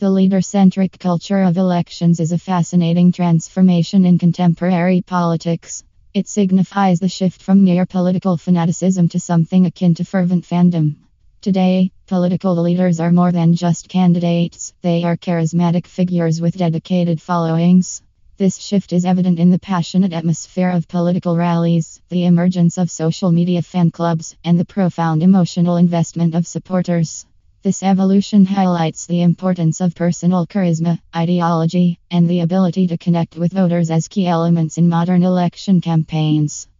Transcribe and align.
The 0.00 0.08
leader 0.08 0.40
centric 0.40 0.98
culture 0.98 1.42
of 1.42 1.58
elections 1.58 2.20
is 2.20 2.32
a 2.32 2.38
fascinating 2.38 3.12
transformation 3.12 4.06
in 4.06 4.16
contemporary 4.16 5.02
politics. 5.02 5.84
It 6.14 6.26
signifies 6.26 7.00
the 7.00 7.08
shift 7.10 7.42
from 7.42 7.64
mere 7.64 7.84
political 7.84 8.38
fanaticism 8.38 9.10
to 9.10 9.20
something 9.20 9.66
akin 9.66 9.92
to 9.96 10.04
fervent 10.06 10.46
fandom. 10.46 10.96
Today, 11.42 11.92
political 12.06 12.54
leaders 12.54 12.98
are 12.98 13.12
more 13.12 13.30
than 13.30 13.52
just 13.52 13.90
candidates, 13.90 14.72
they 14.80 15.04
are 15.04 15.18
charismatic 15.18 15.86
figures 15.86 16.40
with 16.40 16.56
dedicated 16.56 17.20
followings. 17.20 18.00
This 18.38 18.56
shift 18.56 18.94
is 18.94 19.04
evident 19.04 19.38
in 19.38 19.50
the 19.50 19.58
passionate 19.58 20.14
atmosphere 20.14 20.70
of 20.70 20.88
political 20.88 21.36
rallies, 21.36 22.00
the 22.08 22.24
emergence 22.24 22.78
of 22.78 22.90
social 22.90 23.32
media 23.32 23.60
fan 23.60 23.90
clubs, 23.90 24.34
and 24.44 24.58
the 24.58 24.64
profound 24.64 25.22
emotional 25.22 25.76
investment 25.76 26.34
of 26.34 26.46
supporters. 26.46 27.26
This 27.62 27.82
evolution 27.82 28.46
highlights 28.46 29.04
the 29.04 29.20
importance 29.20 29.82
of 29.82 29.94
personal 29.94 30.46
charisma, 30.46 30.98
ideology, 31.14 31.98
and 32.10 32.26
the 32.26 32.40
ability 32.40 32.86
to 32.86 32.96
connect 32.96 33.36
with 33.36 33.52
voters 33.52 33.90
as 33.90 34.08
key 34.08 34.26
elements 34.26 34.78
in 34.78 34.88
modern 34.88 35.22
election 35.22 35.82
campaigns. 35.82 36.70